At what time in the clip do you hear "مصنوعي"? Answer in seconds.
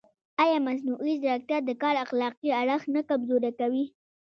0.67-1.13